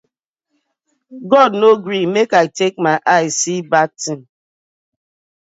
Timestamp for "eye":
3.15-3.27